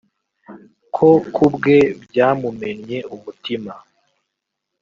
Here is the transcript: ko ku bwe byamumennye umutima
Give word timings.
ko 0.95 1.09
ku 1.33 1.45
bwe 1.53 1.77
byamumennye 2.03 2.97
umutima 3.15 3.73